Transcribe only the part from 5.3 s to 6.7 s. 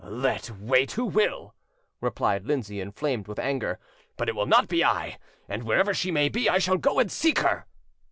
and wherever she may be, I